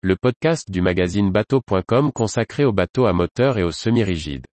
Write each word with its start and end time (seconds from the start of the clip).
le 0.00 0.14
podcast 0.14 0.70
du 0.70 0.80
magazine 0.80 1.32
bateau.com 1.32 2.12
consacré 2.12 2.64
aux 2.64 2.72
bateaux 2.72 3.06
à 3.06 3.12
moteur 3.12 3.58
et 3.58 3.64
aux 3.64 3.72
semi-rigides. 3.72 4.46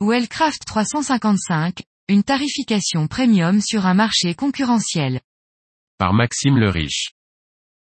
Wellcraft 0.00 0.64
355, 0.66 1.82
une 2.08 2.24
tarification 2.24 3.06
premium 3.06 3.60
sur 3.60 3.86
un 3.86 3.94
marché 3.94 4.34
concurrentiel. 4.34 5.20
Par 5.96 6.12
Maxime 6.12 6.58
le 6.58 6.68
Riche. 6.68 7.12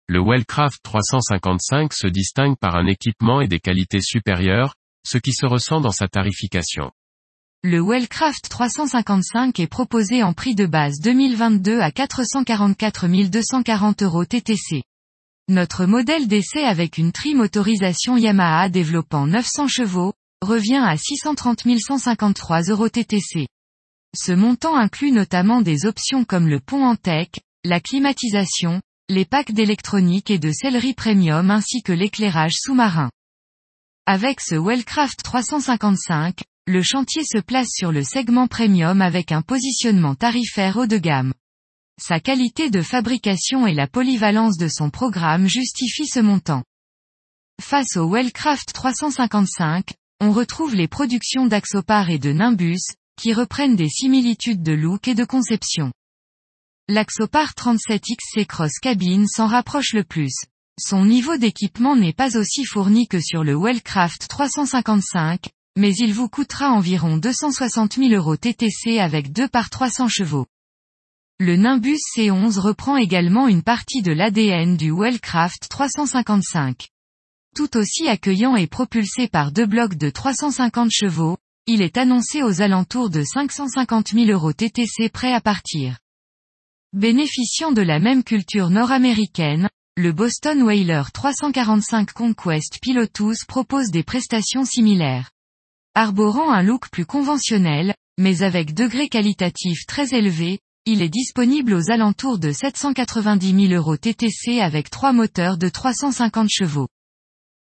Le 0.07 0.21
Wellcraft 0.23 0.83
355 0.83 1.93
se 1.93 2.05
distingue 2.05 2.57
par 2.59 2.75
un 2.75 2.85
équipement 2.85 3.41
et 3.41 3.47
des 3.47 3.59
qualités 3.59 4.01
supérieures, 4.01 4.75
ce 5.05 5.17
qui 5.17 5.33
se 5.33 5.45
ressent 5.45 5.81
dans 5.81 5.91
sa 5.91 6.07
tarification. 6.07 6.91
Le 7.63 7.81
Wellcraft 7.81 8.49
355 8.49 9.59
est 9.59 9.67
proposé 9.67 10.21
en 10.21 10.33
prix 10.33 10.55
de 10.55 10.65
base 10.65 10.99
2022 10.99 11.79
à 11.79 11.91
444 11.91 13.07
240 13.29 14.03
euros 14.03 14.25
TTC. 14.25 14.83
Notre 15.49 15.85
modèle 15.85 16.27
d'essai 16.27 16.63
avec 16.63 16.97
une 16.97 17.11
tri-motorisation 17.11 18.17
Yamaha 18.17 18.69
développant 18.69 19.27
900 19.27 19.67
chevaux, 19.67 20.13
revient 20.41 20.81
à 20.85 20.97
630 20.97 21.63
153 21.79 22.63
euros 22.63 22.89
TTC. 22.89 23.47
Ce 24.15 24.31
montant 24.31 24.75
inclut 24.75 25.11
notamment 25.11 25.61
des 25.61 25.85
options 25.85 26.23
comme 26.23 26.47
le 26.47 26.59
pont 26.59 26.85
en 26.85 26.95
tech, 26.95 27.29
la 27.63 27.79
climatisation, 27.79 28.81
les 29.09 29.25
packs 29.25 29.53
d'électronique 29.53 30.29
et 30.29 30.37
de 30.37 30.51
sellerie 30.51 30.93
premium 30.93 31.49
ainsi 31.49 31.81
que 31.81 31.93
l'éclairage 31.93 32.55
sous-marin. 32.55 33.09
Avec 34.05 34.41
ce 34.41 34.55
Wellcraft 34.55 35.23
355, 35.23 36.43
le 36.67 36.81
chantier 36.81 37.23
se 37.23 37.39
place 37.39 37.69
sur 37.69 37.93
le 37.93 38.03
segment 38.03 38.47
premium 38.47 39.01
avec 39.01 39.31
un 39.31 39.41
positionnement 39.41 40.13
tarifaire 40.13 40.75
haut 40.75 40.87
de 40.87 40.97
gamme. 40.97 41.33
Sa 42.01 42.19
qualité 42.19 42.69
de 42.69 42.81
fabrication 42.81 43.65
et 43.65 43.73
la 43.73 43.87
polyvalence 43.87 44.57
de 44.57 44.67
son 44.67 44.89
programme 44.89 45.47
justifient 45.47 46.07
ce 46.07 46.19
montant. 46.19 46.65
Face 47.61 47.95
au 47.95 48.09
Wellcraft 48.09 48.73
355, 48.73 49.93
on 50.19 50.33
retrouve 50.33 50.75
les 50.75 50.89
productions 50.89 51.45
d'Axopar 51.45 52.09
et 52.09 52.19
de 52.19 52.33
Nimbus, 52.33 52.81
qui 53.15 53.31
reprennent 53.31 53.77
des 53.77 53.89
similitudes 53.89 54.63
de 54.63 54.73
look 54.73 55.07
et 55.07 55.15
de 55.15 55.23
conception. 55.23 55.93
L'Axopar 56.89 57.53
37XC 57.53 58.45
Cross 58.47 58.79
Cabine 58.81 59.27
s'en 59.27 59.47
rapproche 59.47 59.93
le 59.93 60.03
plus. 60.03 60.33
Son 60.79 61.05
niveau 61.05 61.37
d'équipement 61.37 61.95
n'est 61.95 62.13
pas 62.13 62.35
aussi 62.35 62.65
fourni 62.65 63.07
que 63.07 63.19
sur 63.19 63.43
le 63.43 63.55
Wellcraft 63.55 64.27
355, 64.27 65.49
mais 65.77 65.93
il 65.93 66.13
vous 66.13 66.29
coûtera 66.29 66.71
environ 66.71 67.17
260 67.17 67.93
000 67.93 68.09
euros 68.13 68.37
TTC 68.37 68.99
avec 68.99 69.31
2 69.31 69.47
par 69.47 69.69
300 69.69 70.07
chevaux. 70.07 70.47
Le 71.39 71.57
Nimbus 71.57 71.99
C11 72.15 72.57
reprend 72.59 72.97
également 72.97 73.47
une 73.47 73.61
partie 73.61 74.01
de 74.01 74.11
l'ADN 74.11 74.75
du 74.75 74.91
Wellcraft 74.91 75.67
355. 75.69 76.89
Tout 77.55 77.77
aussi 77.77 78.07
accueillant 78.07 78.55
et 78.55 78.65
propulsé 78.65 79.27
par 79.27 79.51
deux 79.51 79.67
blocs 79.67 79.95
de 79.95 80.09
350 80.09 80.89
chevaux, 80.91 81.37
il 81.67 81.83
est 81.83 81.97
annoncé 81.97 82.41
aux 82.41 82.61
alentours 82.61 83.11
de 83.11 83.23
550 83.23 84.13
000 84.13 84.25
euros 84.31 84.53
TTC 84.53 85.09
prêt 85.09 85.33
à 85.33 85.39
partir. 85.39 85.99
Bénéficiant 86.93 87.71
de 87.71 87.81
la 87.83 87.99
même 87.99 88.23
culture 88.23 88.71
nord-américaine, 88.71 89.69
le 89.95 90.11
Boston 90.11 90.63
Whaler 90.63 91.03
345 91.13 92.11
Conquest 92.13 92.79
Pilotus 92.81 93.45
propose 93.47 93.91
des 93.91 94.01
prestations 94.01 94.65
similaires. 94.65 95.29
Arborant 95.95 96.51
un 96.51 96.63
look 96.63 96.89
plus 96.89 97.05
conventionnel, 97.05 97.93
mais 98.17 98.41
avec 98.41 98.73
degré 98.73 99.07
qualitatif 99.07 99.85
très 99.85 100.13
élevé, 100.13 100.59
il 100.85 101.03
est 101.03 101.09
disponible 101.09 101.73
aux 101.75 101.91
alentours 101.91 102.39
de 102.39 102.51
790 102.51 103.67
000 103.69 103.79
euros 103.79 103.95
TTC 103.95 104.59
avec 104.59 104.89
trois 104.89 105.13
moteurs 105.13 105.57
de 105.57 105.69
350 105.69 106.49
chevaux. 106.49 106.89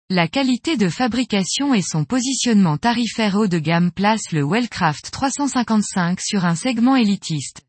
La 0.08 0.28
qualité 0.28 0.76
de 0.76 0.88
fabrication 0.88 1.74
et 1.74 1.82
son 1.82 2.04
positionnement 2.04 2.78
tarifaire 2.78 3.34
haut 3.34 3.48
de 3.48 3.58
gamme 3.58 3.90
placent 3.90 4.32
le 4.32 4.42
Wellcraft 4.42 5.10
355 5.10 6.20
sur 6.20 6.44
un 6.44 6.54
segment 6.54 6.94
élitiste. 6.96 7.62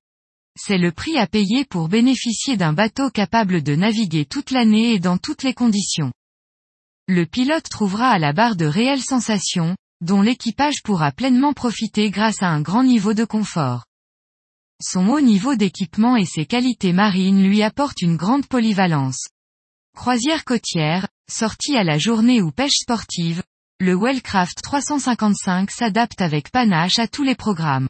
C'est 0.56 0.78
le 0.78 0.92
prix 0.92 1.18
à 1.18 1.26
payer 1.26 1.66
pour 1.66 1.90
bénéficier 1.90 2.58
d'un 2.58 2.74
bateau 2.74 3.10
capable 3.10 3.64
de 3.64 3.76
naviguer 3.76 4.26
toute 4.26 4.52
l'année 4.52 4.94
et 4.94 5.00
dans 5.00 5.18
toutes 5.18 5.44
les 5.44 5.54
conditions. 5.54 6.12
Le 7.08 7.26
pilote 7.26 7.68
trouvera 7.70 8.10
à 8.10 8.20
la 8.20 8.34
barre 8.34 8.56
de 8.56 8.66
réelles 8.66 9.02
sensations, 9.02 9.76
dont 10.02 10.22
l'équipage 10.22 10.84
pourra 10.84 11.12
pleinement 11.12 11.54
profiter 11.54 12.12
grâce 12.12 12.44
à 12.44 12.50
un 12.50 12.62
grand 12.62 12.84
niveau 12.84 13.14
de 13.14 13.26
confort. 13.26 13.86
Son 14.82 15.08
haut 15.08 15.22
niveau 15.22 15.56
d'équipement 15.56 16.18
et 16.18 16.26
ses 16.26 16.46
qualités 16.46 16.94
marines 16.94 17.44
lui 17.44 17.64
apportent 17.64 18.02
une 18.02 18.18
grande 18.18 18.46
polyvalence. 18.46 19.28
Croisière 19.96 20.44
côtière, 20.44 21.08
sortie 21.30 21.78
à 21.78 21.84
la 21.84 21.98
journée 21.98 22.42
ou 22.42 22.52
pêche 22.52 22.80
sportive, 22.82 23.44
le 23.80 23.96
Wellcraft 23.96 24.62
355 24.62 25.72
s'adapte 25.72 26.22
avec 26.22 26.52
panache 26.52 27.00
à 27.00 27.08
tous 27.08 27.24
les 27.24 27.36
programmes. 27.36 27.90